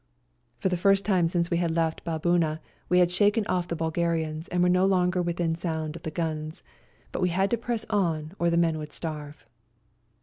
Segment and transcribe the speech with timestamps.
[0.57, 2.59] For the first time since we had left Baboona
[2.89, 5.53] we had shaken off the Bui L 160 ELBASAN garians and were no longer within
[5.53, 6.63] sound of the guns,
[7.11, 9.45] but we had to press on or the men would starve.